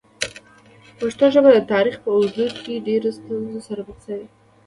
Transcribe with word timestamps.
پښتو 0.99 1.25
ژبه 1.33 1.49
د 1.53 1.59
تاریخ 1.73 1.95
په 2.03 2.09
اوږدو 2.15 2.45
کې 2.65 2.83
ډېرو 2.87 3.09
ستونزو 3.19 3.59
سره 3.67 3.81
مخ 3.87 3.97
شوې 4.05 4.17
ده. 4.27 4.27